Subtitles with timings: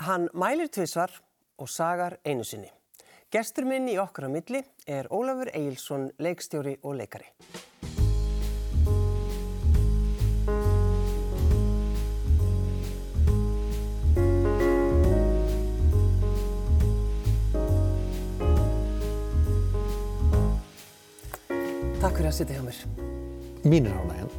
[0.00, 1.10] Hann mælir tvísvar
[1.58, 2.70] og sagar einu sinni.
[3.28, 7.28] Gestur minn í okkar á milli er Ólafur Eilsson, leikstjóri og leikari.
[22.00, 22.82] Takk fyrir að sitja hjá mér.
[23.68, 24.32] Mínir ánægjan.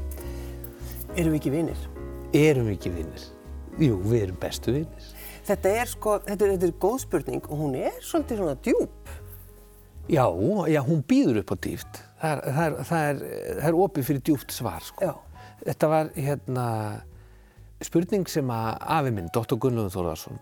[1.13, 1.89] Erum við ekki vinir?
[2.33, 3.31] Erum við ekki vinnir?
[3.77, 5.11] Jú, við erum bestu vinnir.
[5.47, 9.13] Þetta er sko, þetta er, þetta er góð spurning og hún er svolítið svona djúb.
[10.11, 10.25] Já,
[10.69, 12.01] já, hún býður upp á dýft.
[12.21, 13.21] Það er, það er, það er,
[13.69, 15.07] er opið fyrir djúft svar, sko.
[15.07, 15.45] Já.
[15.61, 16.65] Þetta var, hérna,
[17.85, 19.57] spurning sem að afi minn, Dr.
[19.61, 20.41] Gunnlaugur Þórðarsson,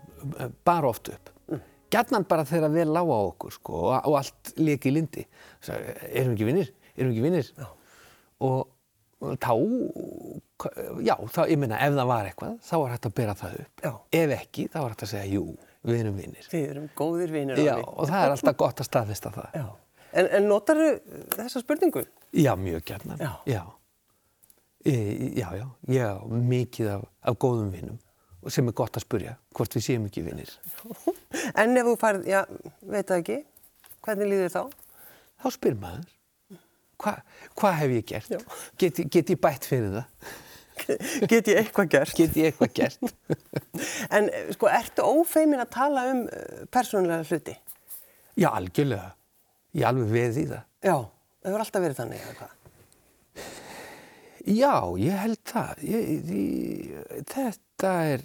[0.66, 1.32] bar oft upp.
[1.52, 1.62] Mm.
[1.92, 5.26] Gjarnan bara þegar vel lág á okkur, sko, og, og allt leki í lindi.
[5.68, 6.74] Erum við ekki vinnir?
[6.96, 7.52] Erum við ekki vinnir?
[7.56, 7.70] Já.
[8.48, 8.60] Og
[9.20, 9.50] þá,
[11.04, 13.84] já, þá, ég minna, ef það var eitthvað, þá var hægt að bera það upp.
[13.84, 13.92] Já.
[14.20, 15.44] Ef ekki, þá var hægt að segja, jú,
[15.86, 16.48] við erum vinnir.
[16.52, 17.60] Við erum góðir vinir.
[17.64, 19.58] Já, og það er alltaf gott að staðfesta það.
[19.60, 19.66] Já.
[20.10, 20.80] En, en notar
[21.36, 22.04] þessa spurningu?
[22.34, 23.20] Já, mjög gætnan.
[23.20, 23.32] Já.
[23.50, 23.62] Já.
[24.80, 24.94] E,
[25.36, 27.98] já, já, já, mikið af, af góðum vinnum
[28.48, 30.52] sem er gott að spurja hvort við séum ekki vinnir.
[31.60, 32.40] En ef þú færð, já,
[32.80, 33.36] veit það ekki,
[34.06, 34.62] hvernig líður þá?
[35.40, 36.08] Þá spyr maður,
[37.00, 37.24] hvað
[37.60, 38.54] hva hef ég gert?
[38.80, 40.30] Get, get ég bætt fyrir það?
[41.28, 42.14] Get ég eitthvað gert?
[42.16, 43.10] Get ég eitthvað gert?
[44.16, 47.56] En sko, ertu ófeimin að tala um uh, persónulega hluti?
[48.40, 49.10] já, algjörlega.
[49.76, 50.62] Ég alveg veð í það.
[50.82, 50.96] Já.
[51.40, 52.56] Það hefur alltaf verið þannig, eða hvað?
[54.50, 55.84] Já, ég held það.
[55.84, 58.24] Ég, ég, þetta er,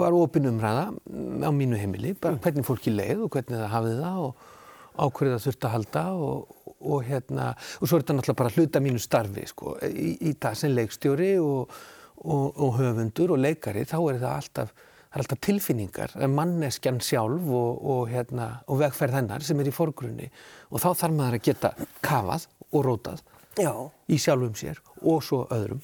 [0.00, 4.24] var opin umræða á mínu heimili, bara hvernig fólki leið og hvernig það hafið það
[4.26, 4.48] og
[4.92, 8.54] á hverju það þurfti að halda og, og hérna, og svo er þetta náttúrulega bara
[8.56, 11.76] hluta mínu starfi, sko, í, í það sem leikstjóri og,
[12.22, 17.50] og, og höfundur og leikari, þá er það alltaf, það er alltaf tilfinningar, manneskjan sjálf
[17.62, 20.30] og, og hérna, og vegferð hennar sem er í forgrunni
[20.70, 21.74] og þá þarf maður að geta
[22.04, 23.26] kafað og rótað
[23.60, 23.72] Já.
[24.08, 25.82] í sjálfum sér og svo öðrum.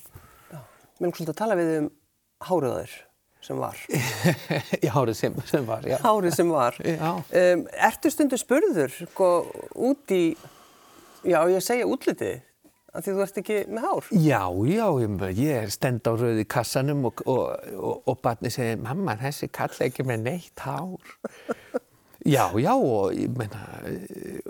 [0.98, 1.92] Mér er svolítið að tala við um
[2.48, 2.94] háriðaður
[3.44, 3.78] sem var.
[4.84, 5.98] í hárið sem, sem var, já.
[6.02, 6.78] Hárið sem var.
[6.82, 7.10] Já.
[7.40, 9.28] Um, ertu stundu spurður, sko,
[9.88, 10.22] út í,
[11.24, 12.40] já, ég segja útlitið,
[12.92, 14.08] af því þú ert ekki með hár?
[14.14, 14.86] Já, já,
[15.40, 19.90] ég, stend á rauði kassanum og, og, og, og barni segir, mamma, þessi kall er
[19.90, 21.14] ekki með neitt hár.
[22.28, 24.40] Já, já, og ég meina, eh,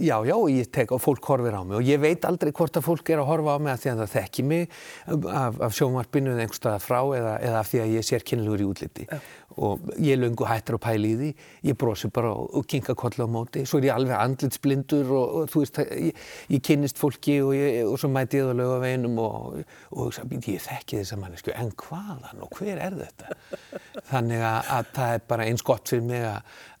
[0.00, 1.78] já, já, og ég tek og fólk horfir á mig.
[1.78, 4.02] Og ég veit aldrei hvort að fólk er að horfa á mig af því að
[4.02, 4.68] það þekki mig
[5.06, 8.68] af, af sjónvarpinu eða einhverstaðar frá eða, eða af því að ég er sérkennilegur í
[8.70, 9.08] útliti.
[9.56, 11.30] Og ég löngu hættur að pæla í því,
[11.70, 15.36] ég brosi bara og, og kinka kollu á móti, svo er ég alveg andlitsblindur og,
[15.40, 18.74] og þú veist, ég, ég kynnist fólki og, ég, og svo mæti ég það lög
[18.76, 19.58] á veginum og,
[19.94, 23.32] og hugsa, "Bíddu, ég þekki þessa mannesku, en hvaðan og hver er þetta?
[24.12, 26.75] Þannig að, að það er bara eins gott fyrir mig að, að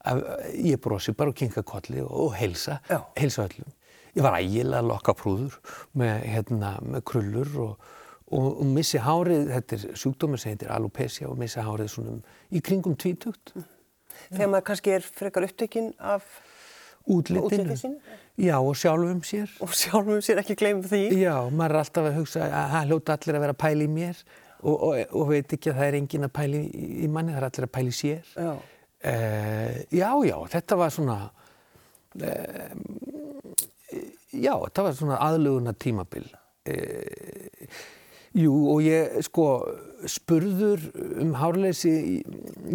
[0.54, 3.00] ég brosi bara og kinka kolli og, heilsa, Já.
[3.18, 3.70] heilsa öllum.
[4.16, 5.58] Ég var ægilega lokkaprúður
[5.98, 7.88] með, hérna, með krullur og,
[8.30, 12.16] og, og missi hárið, þetta er sjúkdómur sem heitir alopecia og missi hárið svona
[12.48, 13.52] í kringum tvítugt.
[14.30, 16.24] Þegar maður kannski er frekar upptekinn af
[17.06, 17.76] Útlitinu.
[18.36, 19.50] Já, og sjálfum sér.
[19.62, 21.02] og sjálfum sér ekki gleyma því.
[21.22, 23.92] Já, maður er alltaf að hugsa að það hljóta allir að vera að pæla í
[23.92, 24.22] mér
[24.60, 27.46] og, og, og veit ekki að það er engin að pæla í, manni, það er
[27.48, 28.32] allir að pæla í sér.
[28.34, 28.50] Já.
[29.06, 31.16] Uh, já, já, þetta var svona,
[32.18, 32.72] uh,
[34.34, 36.26] já, þetta var svona aðluguna tímabil.
[36.66, 37.78] Uh,
[38.34, 39.46] jú, og ég, sko,
[40.10, 40.88] spurður
[41.22, 41.94] um hárleysi,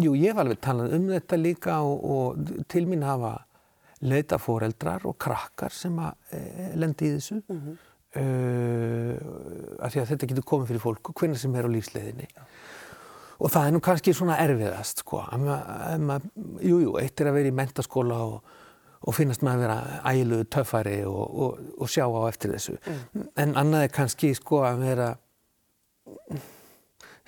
[0.00, 3.36] jú, ég var alveg talað um þetta líka og, og til mín hafa
[4.02, 7.42] leita foreldrar og krakkar sem að uh, lendi í þessu.
[7.48, 7.72] Mm
[8.12, 12.26] af því að þetta getur komið fyrir fólk og hvernig sem er á lífsleiðinni.
[13.42, 15.22] Og það er nú kannski svona erfiðast, sko.
[16.06, 16.20] Ma-
[16.62, 18.52] Jú, eitt er að vera í mentaskóla og,
[19.02, 22.76] og finnast maður að vera ægilugu töffari og, og, og sjá á eftir þessu.
[23.42, 25.08] En annað er kannski, sko, að vera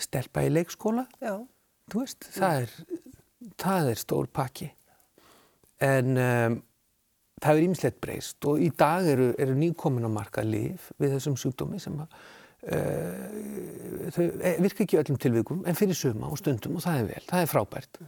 [0.01, 1.07] stelpa í leikskóla.
[1.23, 1.35] Já.
[1.93, 2.77] Þú veist, það er,
[3.61, 4.71] það er stór pakki.
[5.85, 6.57] En um,
[7.43, 11.37] það er ýmislegt breyst og í dag eru, eru nýkomin á markað líf við þessum
[11.41, 12.15] sjúkdómi sem að
[12.65, 17.25] þau eh, virka ekki öllum tilvikum en fyrir suma og stundum og það er vel,
[17.31, 17.99] það er frábært.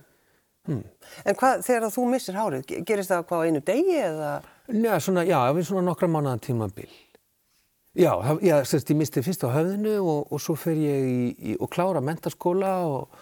[0.67, 4.31] En hvað, þegar þú missir hárið, ge- gerist það hvað á einu degi eða?
[4.75, 6.89] Já, svona, já, við svona nokkra mánuðan tímabil.
[7.97, 11.21] Já, það, já sérst, ég misti fyrst á höfðinu og, og svo fer ég í,
[11.53, 13.15] í, og klára mentaskóla og,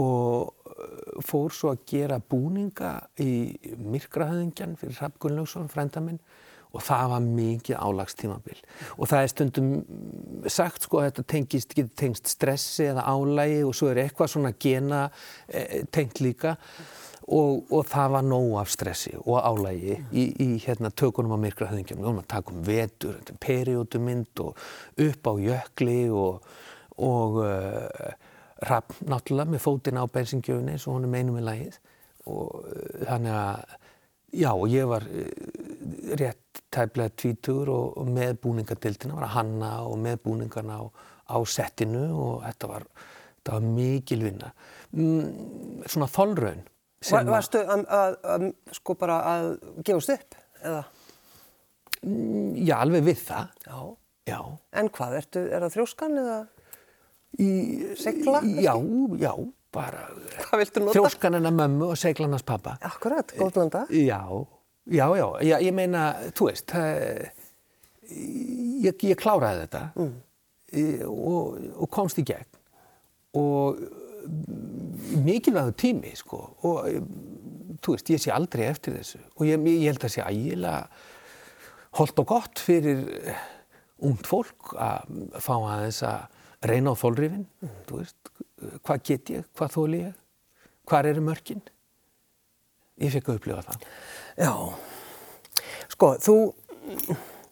[0.00, 3.30] og fór svo að gera búninga í
[3.78, 6.18] myrkrahöðingjan fyrir Rapp Gunnlaugsson, frænda minn
[6.74, 8.60] og það var mikið álagstímabil.
[8.98, 9.72] Og það er stundum
[10.50, 14.54] sagt sko að þetta tengist, getur tengst stressi eða álægi og svo er eitthvað svona
[14.60, 15.06] gena
[15.48, 16.56] e, tengt líka.
[17.28, 21.68] Og, og það var nóg af stressi og álægi í, í hérna, tökunum á myrkra
[21.68, 24.62] höfðingjum, við vorum að taka um vetur, periódumynd og
[25.04, 26.46] upp á jökli og,
[27.04, 28.14] og uh,
[28.64, 31.76] rapp náttúrulega með fótinn á bensingjöfunni eins og honum einum í lagið.
[32.32, 33.76] Og uh, þannig að
[34.32, 35.28] já, ég var uh,
[36.18, 40.84] rétt tæplega tvítur og, og með búningadildina var að hanna og með búningarna á,
[41.32, 42.88] á settinu og þetta var,
[43.38, 44.52] þetta var mikil vinna.
[44.92, 46.66] Mm, svona þolraun.
[47.08, 49.48] Var, varstu að, að, að sko bara að
[49.86, 50.84] gefast upp eða?
[52.02, 53.56] Mm, já, alveg við það.
[53.68, 53.80] Já.
[54.28, 54.40] Já.
[54.76, 56.38] En hvað, ertu, er það þrjóskan eða
[57.38, 57.48] Í,
[58.00, 58.72] Segla, Já,
[59.20, 59.32] já,
[59.74, 60.06] bara
[60.94, 62.76] þjóskan hennar mömmu og seglanars pappa.
[62.86, 63.84] Akkurat, góðlanda.
[63.92, 64.22] Já,
[64.88, 66.04] já, já, já, ég meina,
[66.36, 66.74] þú veist,
[68.08, 70.14] ég, ég kláraði þetta mm.
[71.12, 72.48] og, og komst í gegn
[73.38, 73.82] og
[75.24, 76.88] mikilvægur tími, sko, og
[77.84, 80.88] þú veist, ég sé aldrei eftir þessu og ég, ég held að sé ægilega
[81.98, 83.04] holdt og gott fyrir
[84.04, 87.78] ungt fólk að fá aðeins að reyna á þólrifin, mm.
[88.86, 90.16] Hvað get ég, hvað þóli ég,
[90.88, 91.62] hvað eru mörkin?
[92.98, 93.86] Ég fekk að upplifa það.
[94.38, 94.52] Já,
[95.94, 96.36] sko, þú,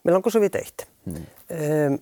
[0.03, 0.87] mér langar svo að vita eitt.
[1.06, 1.26] Mm.
[1.56, 1.99] Um,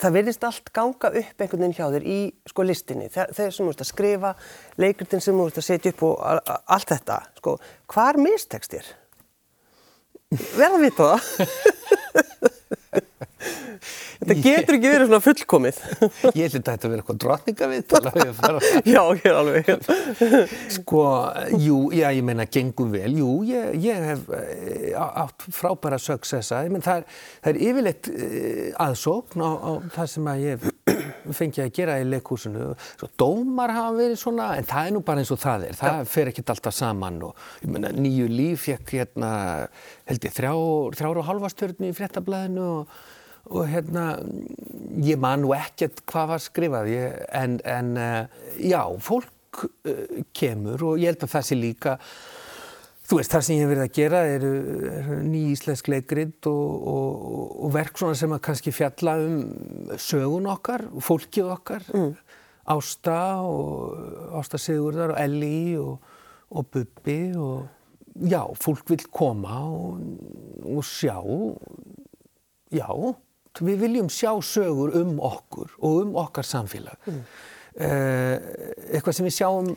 [0.00, 2.18] það verðist allt ganga upp einhvern veginn hjá þér í
[2.48, 4.32] sko listinni, þegar sem ert að skrifa,
[4.80, 6.14] leikurinn sem ert að setja upp og
[6.76, 7.56] allt þetta, sko,
[7.92, 8.92] hvar mistekst þér?
[10.56, 11.56] Verða vita það?
[14.20, 15.80] Þetta getur ekki verið svona fullkomið.
[16.36, 17.94] Ég held að þetta vera eitthvað drotninga við.
[18.94, 19.70] já, ég er alveg.
[20.76, 21.04] sko,
[21.62, 23.12] jú, já, ég meina, gengum vel.
[23.16, 24.26] Jú, ég, ég hef
[25.00, 26.62] átt frábæra successa.
[26.66, 27.06] Ég menn, það,
[27.44, 28.10] það er yfirleitt
[28.86, 30.68] aðsókn á, á það sem að ég
[31.40, 32.70] fengi að gera í leikhúsinu.
[33.00, 35.78] Svo dómar hafa verið svona, en það er nú bara eins og það er.
[35.80, 39.30] Það fer ekkert alltaf saman og, ég meina, nýju líf fekk hérna,
[40.08, 42.96] held ég, þrjár, og halvastörni í fréttablaðinu og
[43.50, 44.06] og hérna
[45.02, 50.82] ég man nú ekkert hvað var skrifað ég, en, en uh, já, fólk uh, kemur
[50.90, 51.96] og ég held að það sé líka
[53.06, 54.52] þú veist, það sem ég hef verið að gera eru
[54.90, 59.38] er ný íslensk leikrit og, og, og verk svona sem að kannski fjalla um
[60.02, 62.10] sögun okkar fólkið okkar mm.
[62.66, 66.02] Ásta og Ásta Sigurðar og Elli og,
[66.50, 67.68] og Bubbi og
[68.26, 71.20] já, fólk vil koma og sjá
[72.74, 72.88] já
[73.64, 77.20] við viljum sjá sögur um okkur og um okkar samfélag mm.
[77.80, 78.34] eh,
[78.92, 79.76] eitthvað sem við sjáum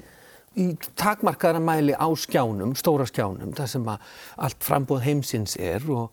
[0.59, 4.09] í takmarkaðara mæli á skjánum, stóra skjánum þar sem að
[4.47, 6.09] allt frambóð heimsins er og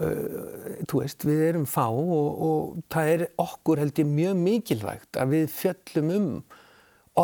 [0.00, 5.20] uh, þú veist, við erum fá og, og það er okkur held ég mjög mikilvægt
[5.20, 6.28] að við fjöllum um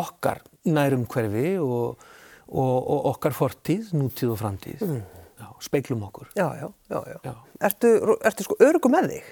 [0.01, 2.03] okkar nærum hverfi og,
[2.47, 5.01] og, og okkar fortíð, nútíð og framtíð mm.
[5.41, 7.35] já, speiklum okkur Já, já, já, já.
[7.71, 9.31] Ertu, ertu sko örugum með þig?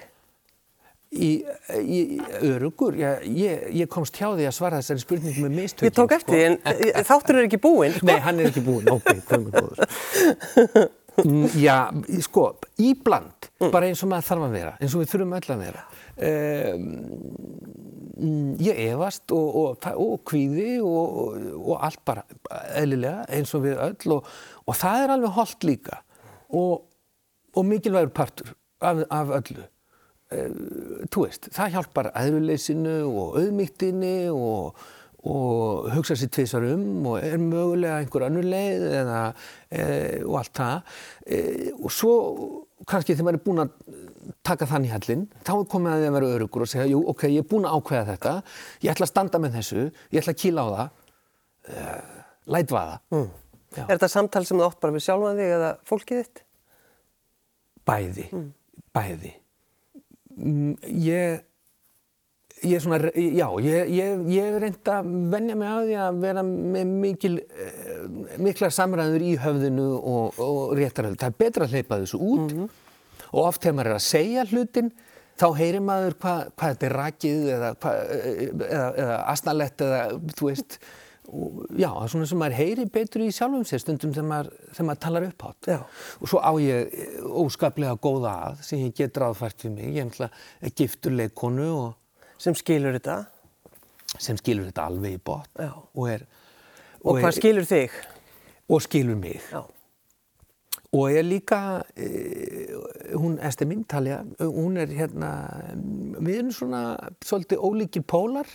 [1.10, 1.30] Í,
[1.80, 2.00] í
[2.46, 2.96] örugur.
[2.98, 5.90] Ég, ég, ég komst hjá því að svara þessari spurningu með mistökjum.
[5.90, 6.62] Ég tók eftir sko.
[6.92, 7.96] en þáttur er ekki búinn.
[7.96, 8.08] Sko?
[8.10, 8.90] Nei, hann er ekki búinn.
[8.94, 10.88] Ok, komið góður.
[11.20, 11.90] Mm, já,
[12.22, 12.44] sko,
[12.80, 13.72] íbland, mm.
[13.74, 15.82] bara eins og maður þarf að vera, eins og við þurfum öll að vera.
[16.30, 16.86] Um,
[18.60, 22.24] ég efast og, og, og kvíði og, og allt bara
[22.78, 26.00] eðlilega eins og við öll og það er alveg holdt líka
[26.52, 29.64] og mikilvægur partur af, af öllu.
[30.30, 30.50] Eh,
[31.10, 34.76] þú veist, það hjálpar aðruleysinu og auðmygtinni og,
[35.26, 39.22] og hugsa sér tvísar um og er mögulega einhver annur leið eða,
[39.74, 39.82] e,
[40.22, 40.94] og allt það.
[41.26, 41.40] E,
[41.74, 42.12] og svo
[42.86, 43.74] kannski þegar maður er búin að
[44.46, 47.02] taka þann í hallin þá er komið að því að vera örugur og segja jú,
[47.10, 48.36] ok, ég er búin að ákveða þetta.
[48.86, 51.12] Ég ætla að standa með þessu, ég ætla að kýla á það.
[51.74, 51.90] E,
[52.54, 53.28] læt vaða mm.
[53.80, 56.42] Er þetta samtal sem þú átt bara við sjálfan þig eða fólkið þitt?
[57.90, 58.50] Bæði, mm.
[58.94, 59.34] bæði
[60.40, 61.42] ég,
[62.62, 66.44] ég er svona, já, ég, ég, ég reynda að vennja mig að því að vera
[66.46, 68.00] með mikil, eh,
[68.40, 71.20] miklar samræður í höfðinu og, og réttarhöfðu.
[71.20, 72.68] Það er betra að hleypa þessu út mm -hmm.
[73.30, 74.92] og oft þegar maður er að segja hlutin
[75.40, 77.92] þá heyrir maður hvað hva þetta er rakið eða, hva,
[78.48, 80.02] eða, eða asnalett eða
[80.36, 80.78] þú veist
[81.30, 84.88] já, það er svona sem maður heyri betur í sjálfum sér stundum þegar maður, þegar
[84.88, 85.78] maður talar upphátt já.
[86.18, 86.94] og svo á ég
[87.42, 92.56] óskaplega góða að sem ég get ráðfært við mig, ég er giftur leikonu og sem
[92.58, 93.18] skilur þetta
[94.18, 96.24] sem skilur þetta alveg í bot og, er,
[97.02, 98.00] og, og hvað er, skilur þig?
[98.70, 99.62] og skilur mig já.
[100.90, 101.60] og er líka
[101.94, 102.08] e,
[103.14, 105.30] hún Esti Mintalja, hún er hérna,
[106.18, 106.82] við erum svona
[107.22, 108.50] svolítið ólíkir pólar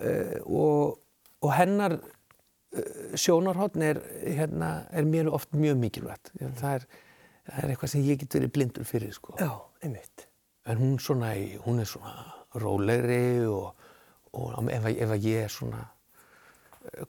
[0.00, 1.00] uh, og,
[1.44, 6.32] og hennar uh, sjónarhóttn er, hérna, er mér oft mjög mikilvægt.
[6.40, 6.86] Það er,
[7.48, 9.36] það er eitthvað sem ég get verið blindur fyrir, sko.
[9.40, 9.52] Já,
[9.84, 10.28] einmitt.
[10.66, 11.34] En hún, svona,
[11.66, 12.14] hún er svona
[12.60, 13.74] rólegri og,
[14.32, 15.82] og ef, ef ég er svona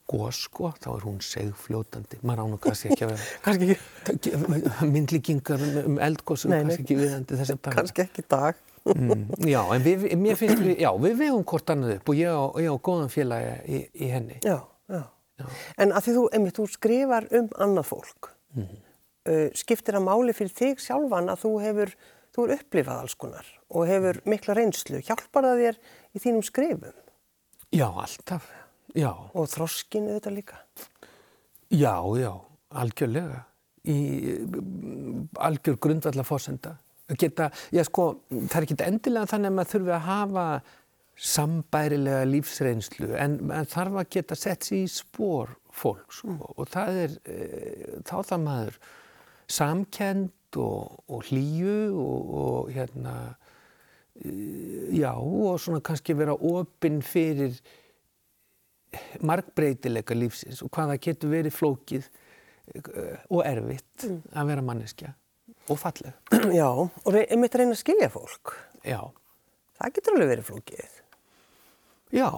[0.08, 2.18] gos, sko, þá er hún segfljótandi.
[2.26, 6.62] Maður án og kannski ekki að vera myndlíkingar um, um nei.
[6.62, 7.76] kannski ekki viðandi þess að tala.
[7.80, 8.62] kannski ekki dag.
[8.86, 12.30] Mm, já, en við, mér finnst við, já, við vegum hvort annað upp og ég
[12.30, 14.36] á, ég á góðan félagi í, í henni.
[14.46, 14.60] Já,
[14.94, 15.02] já.
[15.82, 18.76] En að því þú, einmitt, þú skrifar um annað fólk, Mhm.
[19.28, 21.90] uh, skiptir að máli fyrir þig sjálfan að þú hefur,
[22.36, 25.02] þú er upplifað alls konar og hefur mikla reynslu.
[25.02, 25.80] Hjálpar það þér
[26.14, 26.94] í þínum skrifum
[27.74, 28.46] Já, alltaf.
[28.96, 30.62] Já, og þroskinu þetta líka?
[31.70, 32.32] já, já,
[32.70, 33.44] algjörlega.
[33.86, 33.98] Í
[34.42, 36.76] mm, algjör grundvallar fórsenda.
[37.18, 40.46] Geta, já sko, það er ekki endilega þannig að maður þurfi að hafa
[41.16, 46.34] sambærilega lífsreynslu en maður þarf að geta sett sér í spór fólks sko.
[46.56, 47.38] og það er, e,
[48.04, 48.78] þá það maður
[49.56, 53.14] samkend og, og hlýju og, og hérna
[54.92, 57.56] já og svona kannski vera opinn fyrir
[59.26, 62.08] margbreytileika lífsins og hvað það getur verið flókið
[62.74, 65.12] eh, og erfitt að vera manneskja
[65.70, 66.12] og falleg.
[66.60, 68.54] Já, og einmitt reyna að skilja fólk.
[68.86, 69.00] Já,
[69.76, 70.92] Það getur alveg verið flókið.
[72.16, 72.28] já,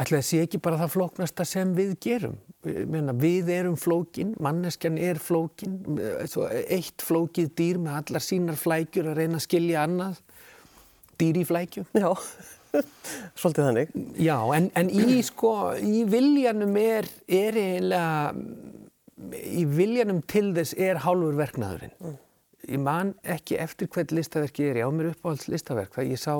[0.00, 2.38] ætla það sé ekki bara það flóknasta sem við gerum.
[2.64, 9.10] Meina, við erum flókin, manneskjan er flókin, eh, eitt flókið dýr með allar sínar flækjur
[9.12, 10.22] að reyna að skilja annað,
[11.20, 11.84] dýr í flækju.
[11.92, 12.08] Já,
[13.40, 13.96] svolítið þannig.
[14.22, 18.32] Já, en, en í, sko, í viljanum er, er eiginlega,
[19.46, 22.16] í viljanum til þess er hálfur verknaðurinn.
[22.66, 26.34] Ég man ekki eftir hvert listaverki er, ég á mér uppáhalds listaverk, það ég sá,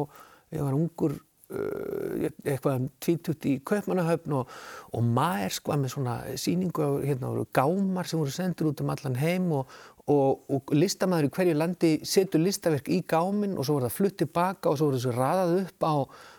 [0.54, 1.14] ég var ungur,
[1.54, 4.56] uh, eitthvað um tvítut í Kaupmannahöfn og,
[4.90, 8.90] og maður sko með svona sýningu á hérna, voru gámar sem voru sendur út um
[8.96, 9.70] allan heim og,
[10.12, 14.18] og, og listamæður í hverju landi setur listaverk í gáminn og svo voru það flutt
[14.22, 15.94] tilbaka og svo voru þessu raðað upp á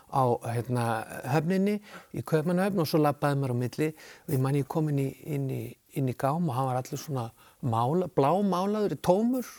[0.08, 0.84] á hérna,
[1.28, 1.78] höfninni
[2.16, 3.88] í Kaupmannahöfn og svo labbaði maður á milli.
[4.26, 5.62] Og ég man ég kom inn í, inn í,
[6.00, 7.26] inn í gám og hann var allir svona
[7.60, 9.50] mála, blámálaður, tómur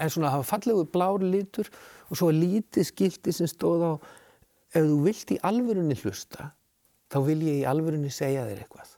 [0.00, 1.68] en svona hafa fallegu blár litur
[2.08, 3.92] og svo var lítið skilti sem stóð á
[4.72, 6.52] ef þú vilt í alvörunni hlusta
[7.10, 8.96] þá vil ég í alvörunni segja þér eitthvað.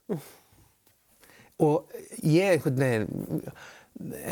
[1.63, 1.95] Og
[2.27, 3.53] ég einhvern veginn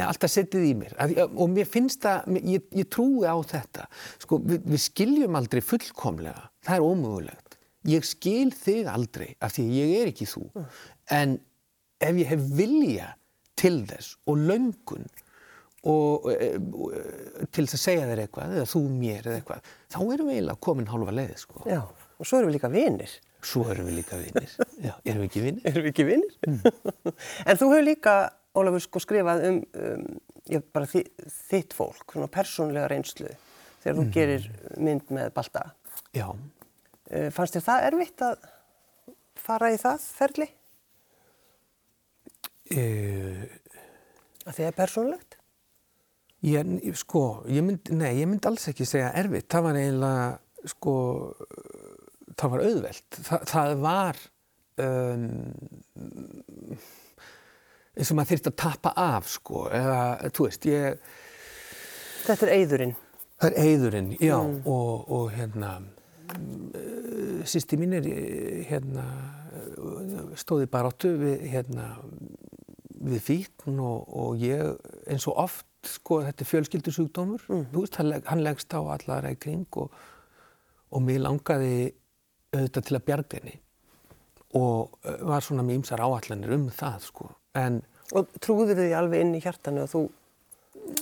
[0.06, 0.96] alltaf setið í mér
[1.28, 3.86] og mér finnst það, ég, ég trúi á þetta
[4.22, 7.58] sko, við, við skiljum aldrei fullkomlega, það er ómögulegt
[7.88, 10.44] ég skil þig aldrei af því að ég er ekki þú
[11.16, 11.38] en
[12.00, 13.14] ef ég hef vilja
[13.60, 15.08] til þess og löngun
[15.88, 19.98] og e, e, til þess að segja þér eitthvað eða þú mér eða eitthvað þá
[20.02, 21.62] erum við eiginlega komin hálfa leið sko.
[21.68, 23.14] Já, og svo erum við líka vinir.
[23.40, 24.50] svo erum við líka vinnir
[24.84, 25.64] Já, erum við ekki vinnir?
[25.70, 26.34] Erum við ekki vinir?
[27.48, 28.16] en þú hefur líka,
[28.58, 30.06] Ólafur, sko skrifað um, um
[30.50, 31.04] ég, bara þi,
[31.50, 33.28] þitt fólk, svona persónlega reynslu
[33.82, 35.68] þegar þú gerir mynd með Balta.
[36.16, 36.26] Já,
[37.10, 38.42] Uh, fannst þér það erfitt að
[39.42, 40.44] fara í það ferli?
[42.70, 42.82] e,
[44.46, 45.34] Að því það er persónlegt?
[46.46, 46.70] Ég,
[47.02, 49.48] sko, ég mynd, nei, ég myndi alls ekki segja erfitt.
[49.50, 50.28] Það var eiginlega,
[50.72, 50.94] sko,
[52.38, 53.18] það var auðvelt.
[53.26, 54.22] Þa, það var
[54.86, 55.26] um,
[58.00, 60.00] eins og maður þyrfti að tappa af, sko, eða,
[60.32, 61.16] þú veist, ég,
[62.24, 62.94] Þetta er eyðurinn.
[63.40, 65.74] það er eyðurinn, já, og, og hérna,
[67.48, 69.06] sýsti mín er, eh, hérna,
[70.38, 71.88] stóði baráttu við, hérna,
[73.00, 74.76] við fíkn og, og ég
[75.08, 77.46] eins og oft sko þetta er fjölskyldusjúkdómur.
[77.48, 79.94] Þú veist hann, hann leggst á allara í kring og,
[80.92, 81.94] og mér langaði
[82.52, 83.56] auðvitað til að bjarga henni
[84.58, 87.30] og eh, var svona með ýmsar áallanir um það sko.
[87.56, 87.80] En
[88.16, 90.02] Og trúður því alveg inn í hjartanu að þú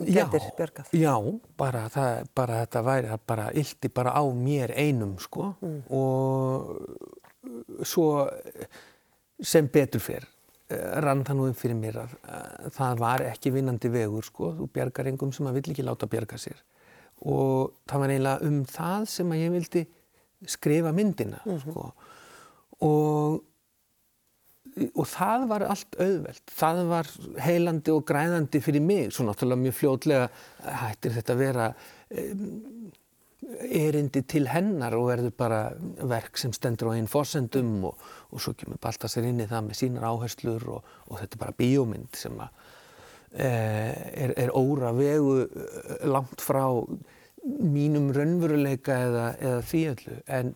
[0.05, 0.91] getur bjargað?
[0.93, 1.15] já
[1.57, 5.53] bara, það, bara þetta væri það bara ylti bara á mér einum sko.
[5.95, 6.75] Og
[7.87, 8.09] svo
[9.39, 10.27] sem betur fyrr
[10.69, 14.53] eh, rann það nú um fyrir mér að, að það var ekki vinnandi vegur sko,
[14.59, 16.59] þú bjargar engum sem að vill ekki láta bjarga sér.
[17.27, 19.85] Og það var eiginlega um það sem að ég vildi
[20.47, 21.93] skrifa myndina sko.
[22.87, 23.41] og
[24.95, 26.55] og það var allt auðvelt.
[26.61, 27.11] Það var
[27.45, 30.29] heilandi og græðandi fyrir mig, svo náttúrulega mjög fljótlega
[30.85, 31.69] hættir þetta að vera
[33.69, 35.61] erindi til hennar og verður bara
[36.11, 39.79] verk sem stendur á einn forsendum og, og svo kemur Baltasar inn í það með
[39.79, 42.67] sínar áherslur og, og þetta er bara bíómynd sem að
[43.33, 46.65] er, er óra vegu eh, langt frá
[47.45, 50.17] mínum raunveruleika eða, eða því öllu.
[50.27, 50.55] En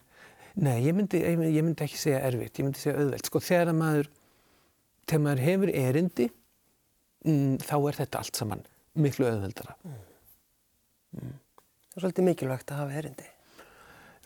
[0.60, 3.28] nei, ég myndi, ég myndi, ekki segja erfitt, ég myndi segja auðvelt.
[3.28, 4.10] Sko þegar maður
[5.08, 6.28] þegar maður hefur erindi
[7.26, 8.64] mm, þá er þetta allt saman
[9.02, 9.76] miklu auðveldara.
[9.82, 11.34] Mm.
[11.92, 13.28] Það er svolítið mikilvægt að hafa erindi.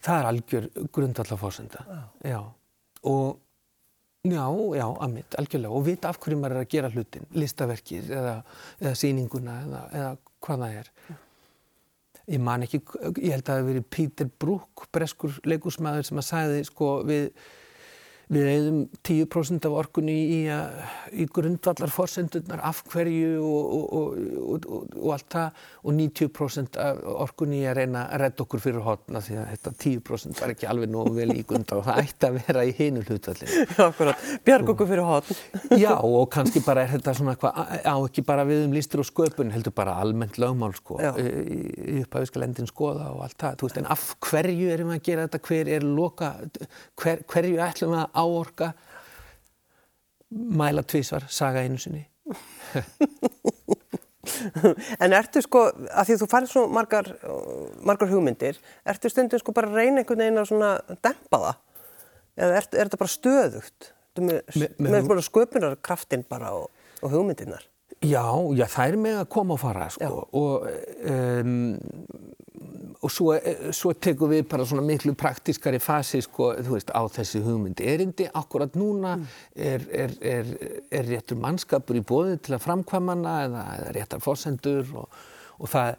[0.07, 1.85] Það er algjör grundvallafórsenda
[2.27, 2.41] já.
[3.07, 3.43] Og
[4.27, 5.71] Já, já, amitt, algjörlega.
[5.71, 8.33] Og vita af hverju maður er að gera hlutin, listaverkið eða,
[8.81, 10.09] eða síninguna eða, eða
[10.43, 10.89] hvað það er.
[12.27, 12.81] Ég man ekki,
[13.23, 17.29] ég held að það hefði verið Peter Brook, breskur leikursmaður sem að sagði sko við
[18.33, 24.67] við eigðum 10% af orkunni í, í, í grundvallar fórsendurnar af hverju og, og, og,
[24.99, 29.23] og allt það og 90% af orkunni í að reyna að redda okkur fyrir hotna
[29.23, 32.41] því að þetta 10% var ekki alveg nógu vel í gunda og það ætti að
[32.41, 33.67] vera í hinu hlutallinu.
[33.87, 35.41] Akkurat, bjarg okkur fyrir hotn.
[35.85, 39.11] Já og kannski bara er þetta svona hvað, á ekki bara við um lístur og
[39.11, 41.29] sköpun, heldur bara almennt lögmál sko, í,
[41.95, 45.43] í upphæfiskalendin skoða og allt það, veist, en af hverju erum við að gera þetta,
[45.47, 46.35] hver er loka,
[46.99, 48.73] hver, hverju ætlum við að áorka
[50.31, 52.07] mæla tvísvar, saga einu sinni.
[55.03, 57.09] En ertu sko, að því þú farið svo margar,
[57.87, 58.59] margar hugmyndir
[58.89, 61.61] ertu stundum sko bara að reyna einhvern veginn að svona dempa það?
[62.37, 63.89] Eða er, er þetta bara stöðugt?
[64.17, 66.71] Með, með, með, með sköpunarkraftin bara og,
[67.05, 67.65] og hugmyndirnar?
[68.05, 68.25] Já,
[68.57, 70.05] já, það er með að koma og fara sko.
[70.05, 70.11] Já.
[70.41, 70.67] og
[71.13, 71.55] um,
[73.05, 73.35] og svo,
[73.77, 78.29] svo tekum við bara svona miklu praktískari fasi sko, þú veist, á þessi hugmyndi erindi,
[78.35, 79.27] akkurat núna mm.
[79.69, 80.53] er, er, er,
[80.91, 85.19] er réttur mannskapur í bóði til að framkvæmana eða, eða réttar fórsendur og,
[85.61, 85.97] og það,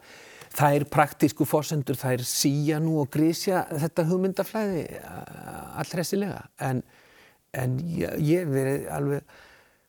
[0.58, 4.86] það er praktísku fórsendur, það er síja nú og grísja þetta hugmyndaflæði
[5.78, 6.82] allresilega en,
[7.56, 9.38] en ég, ég verið alveg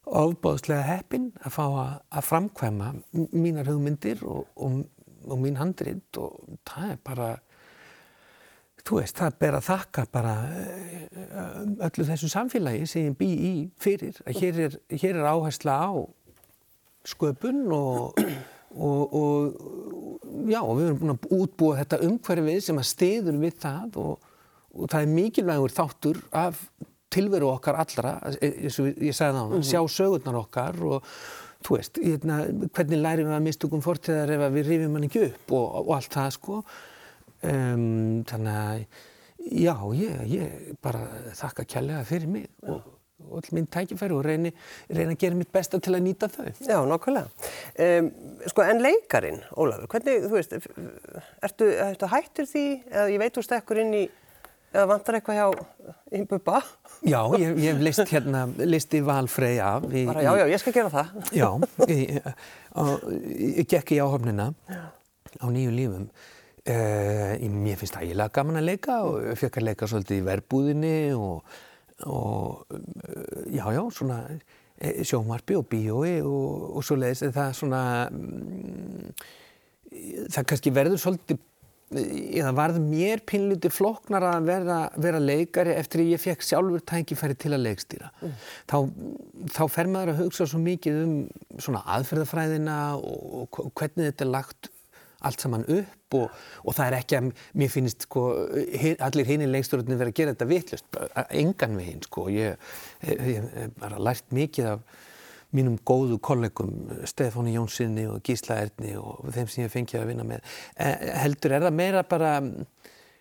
[0.09, 2.93] ofbóðslega heppin að fá að, að framkvæma
[3.33, 4.79] mínar hugmyndir og, og
[5.29, 7.29] og mín handrit og það er bara
[8.89, 11.09] þú veist, það ber að þakka bara eh,
[11.87, 15.91] öllu þessu samfélagi sem ég bý í fyrir að hér er, hér er áhersla á
[17.09, 18.19] sköpun og,
[18.75, 23.59] og, og já, og við erum búin að útbúa þetta umhverfið sem að stiður við
[23.63, 24.31] það og,
[24.75, 26.63] og það er mikilvægur þáttur af
[27.09, 31.13] tilveru okkar allra, eins og ég sagði það á hann, sjá sögurnar okkar og
[31.65, 32.39] þú veist, hérna,
[32.75, 36.15] hvernig lærim við að mistökum fortíðar ef við rifjum hann ekki upp og, og allt
[36.15, 38.85] það sko um, þannig að
[39.59, 41.03] já, ég, ég bara
[41.39, 42.71] þakka kjærlega fyrir mig já.
[42.71, 42.95] og
[43.29, 44.51] all minn tækifæri og reyni,
[44.89, 46.47] reyni að gera mitt besta til að nýta þau.
[46.63, 47.49] Já, nákvæmlega.
[47.83, 48.07] Um,
[48.47, 50.55] sko, en leikarin, Ólafur, hvernig, þú veist,
[51.45, 54.05] ertu, ertu hættir því, eða ég veit úr stekkur inn í
[54.69, 55.45] Eða vantar eitthvað hjá
[56.13, 56.59] í bubba?
[57.01, 59.87] Já, ég, ég hef list hérna, listi valfrey af.
[59.89, 61.15] Í, Bara, já, já, ég skal gera það.
[61.33, 61.47] Já,
[61.89, 62.19] ég,
[63.55, 66.05] ég gekk í áhöfnina á nýju lífum.
[66.69, 70.25] Uh, mér finnst það eiginlega gaman að leika og ég fekk að leika svolítið í
[70.27, 71.57] verbúðinni og,
[72.05, 72.69] og
[73.49, 77.81] já, já, svona eh, sjómarbi og bíói og, og svo leiðist það svona,
[78.13, 79.15] um,
[80.29, 81.41] það kannski verður svolítið
[81.89, 87.37] það varð mér pinluti floknar að vera, vera leikari eftir að ég fekk sjálfur tækifæri
[87.39, 88.11] til að leikstýra.
[88.21, 88.35] Mm.
[88.69, 88.77] Þá,
[89.55, 91.15] þá fer maður að hugsa svo mikið um
[91.57, 94.69] svona aðferðafræðina og, og hvernig þetta er lagt
[95.25, 96.29] allt saman upp og,
[96.63, 98.23] og það er ekki að mér finnst sko,
[99.03, 100.99] allir hinn í leikstjórnum verið að gera þetta vitlust,
[101.41, 102.29] engan við hinn sko.
[102.31, 102.71] Ég
[103.03, 105.05] hef bara lært mikið af
[105.55, 106.75] mínum góðu kollegum
[107.09, 110.55] Stefáni Jónssoni og Gísla Erni og þeim sem ég fengið að vinna með.
[110.77, 112.37] Eh, heldur er það meira bara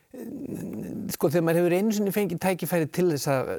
[0.09, 3.51] sko þegar maður hefur einu sinni fengið tækifæri til þess að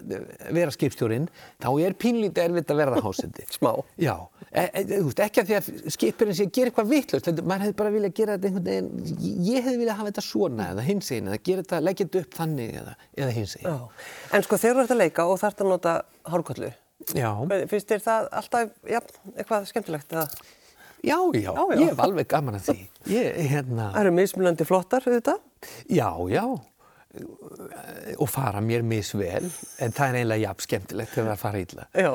[0.57, 1.27] vera skipstjórin
[1.61, 3.45] þá er pínlítið erfitt að verða hásendi.
[3.57, 3.69] Smá.
[4.01, 4.15] Já,
[4.49, 7.77] e, e, veist, ekki að því að skipurinn sé að gera eitthvað vittlust maður hefði
[7.83, 11.29] bara viljað gera þetta einhvern veginn ég hefði viljað hafa þetta svona eða hins einn
[11.29, 13.71] eða gera þetta, leggja þetta upp þannig eða, eða hins einn
[14.33, 15.97] en sko þegar þú ert að leika og þarf að nota
[16.33, 16.73] hárkollu
[17.15, 17.31] Já.
[17.71, 19.03] Finnst þér það alltaf ja,
[19.35, 20.17] eitthvað skemmtilegt?
[20.19, 20.39] Að...
[20.99, 22.79] Já, já, já, ég hef alveg gaman að því.
[23.13, 23.91] Ég, hérna...
[23.93, 25.39] Það eru mismunandi flottar, auðvitað?
[25.87, 26.43] Já, já,
[28.19, 29.47] og fara mér misvel,
[29.81, 31.85] en það er eiginlega jafn skemmtilegt þegar það fara illa.
[31.97, 32.11] Já.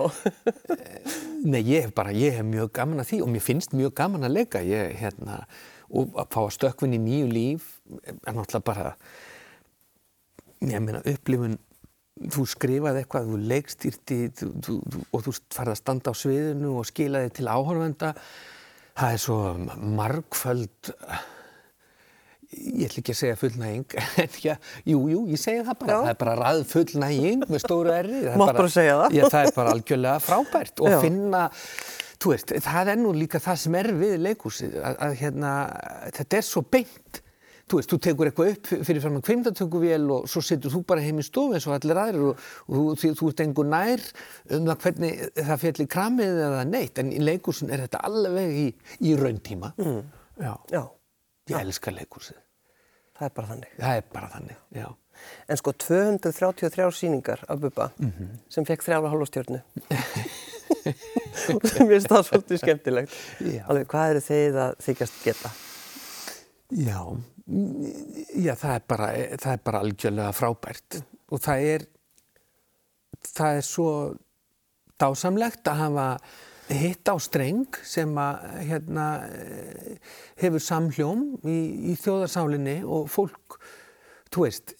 [1.44, 4.28] Nei, ég hef bara, ég hef mjög gaman að því og mér finnst mjög gaman
[4.28, 4.62] að leika.
[4.64, 5.40] Ég, hérna,
[5.90, 7.66] og að fá að stökkvinn í nýju líf
[7.96, 8.94] er náttúrulega bara,
[10.62, 11.58] ég meina, upplifun
[12.14, 16.88] þú skrifaði eitthvað, þú leikstýrti þú, þú, og þú farið að standa á sviðinu og
[16.88, 18.12] skilaði til áhörvenda
[18.94, 19.38] það er svo
[19.98, 20.92] margföld
[22.54, 24.54] ég ætl ekki að segja fullnæging en já,
[24.86, 25.98] jú, jú, ég segi það bara já.
[25.98, 29.74] það er bara ræð fullnæging með stóru erri Mátt bara segja það það er bara
[29.74, 30.98] algjörlega frábært og já.
[31.02, 31.44] finna
[32.30, 35.52] veist, það er nú líka það sem er við leikúsið, að, að hérna,
[36.16, 37.20] þetta er svo beint.
[37.64, 41.00] Þú veist, þú tekur eitthvað upp fyrir fram að kvimdatökuvél og svo setur þú bara
[41.00, 44.02] heim í stofu eins og allir aðrir og, og þú, þú ert engur nær
[44.52, 48.66] um það hvernig það fjallir kramið eða neitt, en í leikúsin er þetta alveg í,
[49.08, 49.72] í rauntíma.
[49.80, 50.02] Mm.
[50.44, 50.52] Já.
[50.74, 50.82] Já,
[51.54, 52.36] Ég elska leikúsið.
[53.16, 53.72] það er bara þannig.
[53.80, 54.86] Það er bara þannig, já.
[55.48, 57.88] En sko 233 síningar af Bubba
[58.52, 59.60] sem fekk þrjára hálfastjörnu.
[61.54, 63.14] og sem finnst það svolítið skemmtilegt.
[63.44, 63.62] Já.
[63.70, 65.52] Alveg, hvað eru þið að þykjast geta?
[66.74, 70.98] Já, mm, já það, er bara, það er bara algjörlega frábært.
[71.32, 71.86] Og það er,
[73.34, 73.90] það er svo
[75.00, 76.08] dásamlegt að hafa
[76.72, 79.08] hitt á streng sem að hérna,
[80.40, 81.58] hefur samhljóm í,
[81.92, 83.58] í þjóðarsálinni og fólk,
[84.32, 84.72] þú veist,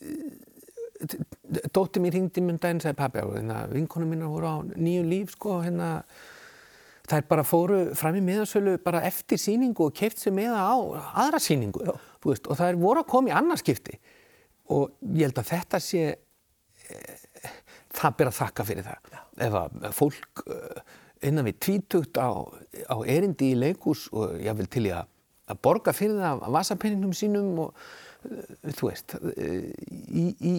[1.75, 5.35] dótti mér hringdi mjög daginn sagði pabbi á hérna, vinkonum mínar voru á nýju líf
[5.37, 5.99] sko hérna
[7.11, 10.77] þær bara fóru fram í miðasölu bara eftir síningu og keift sér meða á
[11.25, 11.85] aðra síningu
[12.25, 13.99] veist, og þær voru að koma í annarskipti
[14.73, 17.01] og ég held að þetta sé e,
[17.95, 19.11] það ber að þakka fyrir það.
[19.13, 19.21] Já.
[19.47, 20.95] ef að fólk eh,
[21.29, 22.33] innan við tvítugt á,
[22.89, 25.11] á erindi í leikús og ég vil til í að,
[25.53, 27.85] að borga fyrir það að vasapenningnum sínum og
[28.31, 30.55] eh, þú veist í, í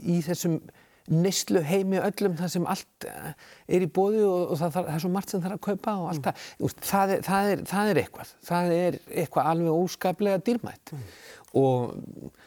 [0.00, 0.58] í þessum
[1.10, 3.32] neyslu heimi öllum þar sem allt eh,
[3.76, 5.96] er í bóði og, og það, það er svo margt sem það er að kaupa
[5.98, 6.76] og allt það, mm.
[6.90, 11.08] það, er, það, er, það er eitthvað, það er eitthvað alveg óskaplega dýrmætt mm.
[11.60, 12.38] og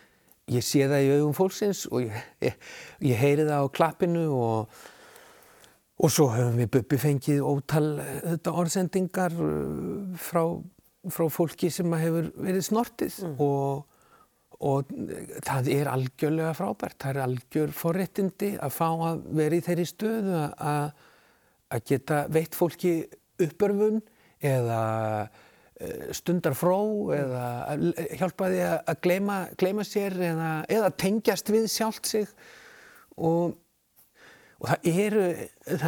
[0.52, 2.58] ég sé það í augum fólksins og ég, ég,
[3.12, 4.82] ég heyri það á klappinu og,
[5.99, 10.43] og svo höfum við buppi fengið ótal þetta, orðsendingar uh, frá,
[11.12, 13.36] frá fólki sem hefur verið snortið mm.
[13.43, 13.89] og
[14.63, 14.91] og
[15.43, 20.38] það er algjörlega frábært, það er algjör forréttindi að fá að vera í þeirri stöðu
[20.43, 20.86] að,
[21.73, 22.93] að geta veitt fólki
[23.43, 23.99] uppörfun
[24.43, 24.84] eða
[25.80, 26.78] eh, stundar fró
[27.15, 27.49] eða
[28.21, 32.32] hjálpa því að gleyma, gleyma sér eða, eða tengjast við sjálft sig.
[33.19, 33.58] Og,
[34.63, 35.28] og það eru,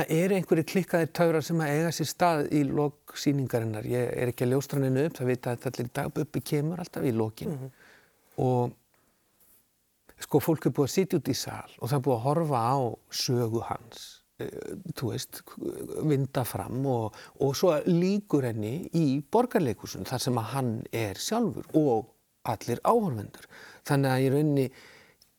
[0.03, 4.57] eru einhverju klikkaðir taurar sem að eiga sér stað í loksýningarinnar, ég er ekki að
[4.57, 7.55] ljóstra hennu upp, það veit að allir dag uppi kemur alltaf í lokin.
[7.55, 7.84] Mm -hmm
[8.41, 8.73] og
[10.25, 12.61] sko fólk er búið að sitja út í sal og það er búið að horfa
[12.71, 12.77] á
[13.21, 14.03] sögu hans
[14.39, 15.41] eh, þú veist,
[16.07, 21.71] vinda fram og, og svo líkur henni í borgarleikusun þar sem að hann er sjálfur
[21.79, 22.11] og
[22.45, 23.49] allir áhörvendur
[23.87, 24.67] þannig að í rauninni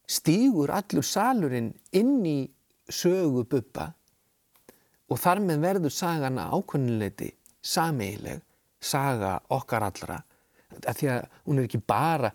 [0.07, 2.39] stýgur allur salurinn inn í
[2.87, 3.91] sögu buppa
[5.11, 7.31] og þar með verður sagana ákvönnuleiti
[7.67, 8.43] sameileg
[8.83, 10.21] saga okkar allra.
[10.77, 12.31] Að því að hún er ekki bara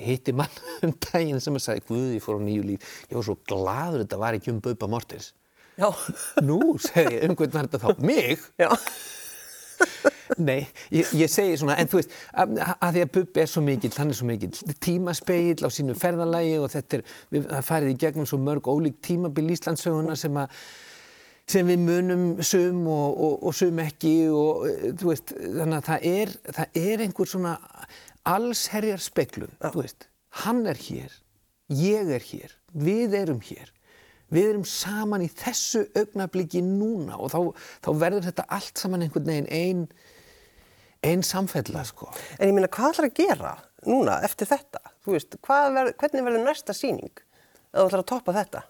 [0.00, 2.92] hitti mann um daginn sem að sagði Guði, ég fór á nýju líf.
[3.10, 5.32] Ég var svo gladur þetta var ekki um Baupa Mortens.
[5.78, 5.90] Já.
[6.48, 8.06] Nú, segi ég, um hvernig var þetta þá?
[8.06, 8.48] Mig?
[8.60, 8.70] Já.
[10.48, 13.62] Nei, ég, ég segi svona, en þú veist að, að því að Bubbi er svo
[13.64, 14.54] mikill, hann er svo mikill.
[14.82, 17.04] Tímaspegil á sínu ferðalagi og þetta er,
[17.34, 20.56] við, farið í gegnum svo mörg ólík tímabil Íslandsöguna sem að
[21.50, 24.62] sem við munum sum og, og, og sum ekki og
[24.96, 27.52] þú veist, þannig að það er, það er einhver svona
[28.28, 30.08] allsherjar speklun, þú veist,
[30.42, 31.12] hann er hér,
[31.72, 33.70] ég er hér, við erum hér,
[34.34, 37.38] við erum saman í þessu augnabliki núna og þá,
[37.84, 39.86] þá verður þetta allt saman einhvern veginn einn
[41.04, 42.08] ein samfella, sko.
[42.38, 44.80] En ég minna, hvað ætlar að gera núna eftir þetta?
[45.04, 47.12] Þú veist, ver, hvernig verður næsta síning
[47.74, 48.62] að þú ætlar að toppa þetta?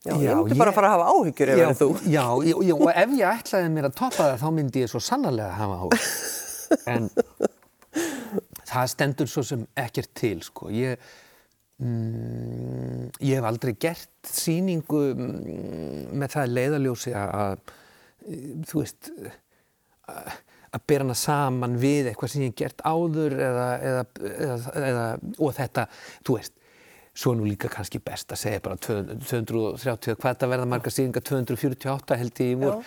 [0.00, 1.88] Já, já ég myndi bara að fara að hafa áhyggjur ef það er þú.
[2.08, 5.56] Já, já, og ef ég ætlaði mér að toppa það, þá myndi ég svo sannarlega
[5.58, 6.12] hafa áhyggjur.
[6.86, 7.08] En
[8.70, 10.70] það stendur svo sem ekkert til sko.
[10.74, 11.00] Ég,
[11.82, 17.58] mm, ég hef aldrei gert síningu mm, með það leiðaljósi að,
[18.70, 19.10] þú veist,
[20.10, 20.32] að,
[20.70, 24.06] að bera hana saman við eitthvað sem ég hef gert áður eða, eða,
[24.86, 25.06] eða,
[25.38, 25.86] og þetta,
[26.26, 26.56] þú veist,
[27.10, 32.18] Svo nú líka kannski best að segja bara 230, hvað þetta verða marga síðingar, 248
[32.20, 32.84] held ég í vor.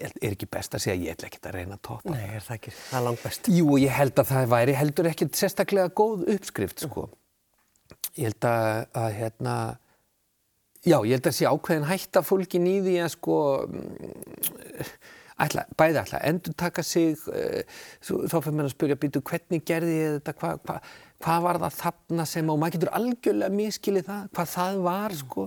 [0.00, 2.14] Er ekki best að segja, ég ætla ekki að reyna að topa.
[2.16, 3.50] Nei, er það ekki, það er langt best.
[3.54, 7.06] Jú, ég held að það væri heldur ekki sérstaklega góð uppskrift, sko.
[8.18, 8.72] Ég held að,
[9.04, 9.54] að hérna,
[10.82, 13.38] já, ég held að sé ákveðin hætta fólkin í því að, sko,
[15.46, 17.62] ætla, bæði ætla, endur taka sig, uh,
[18.02, 21.78] þá fyrir mér að spyrja, býtu, hvernig gerði ég þetta, hvað, hvað, hvað var það
[21.82, 25.46] þarna sem, og maður getur algjörlega miskilið það, hvað það var, sko,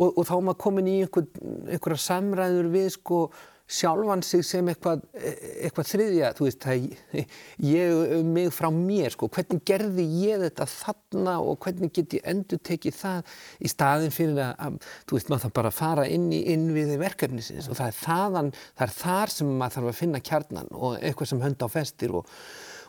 [0.00, 1.30] og, og þá er maður komin í einhver,
[1.68, 3.22] einhverja samræður við, sko,
[3.70, 7.26] sjálfan sig sem eitthvað, eitthvað þriðja, þú veist, það
[7.68, 12.58] ég, mig frá mér, sko, hvernig gerði ég þetta þarna og hvernig get ég endur
[12.66, 16.42] tekið það í staðin fyrir að þú veist, maður þarf bara að fara inn í
[16.54, 17.70] innviði verkefnisins.
[17.70, 21.32] Og það er þaðan, það er þar sem maður þarf að finna kjarnan og eitthvað
[21.32, 22.34] sem hönd á festir og,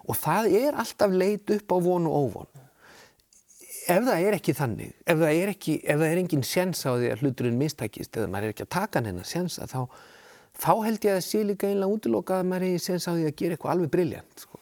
[0.07, 2.51] og það er alltaf leit upp á von og óvon
[3.89, 6.91] ef það er ekki þannig, ef það er, ekki, ef það er engin séns á
[6.91, 9.79] því að hluturinn mistakist eða maður er ekki að taka hennar sénsa þá,
[10.61, 13.27] þá held ég að það sé líka einlega útilokað að maður er séns á því
[13.27, 14.61] að gera eitthvað alveg briljant sko.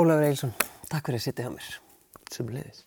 [0.00, 0.54] Ólafur Eilsson,
[0.88, 1.72] takk fyrir að sitja hjá mér.
[2.30, 2.86] Sumulegis.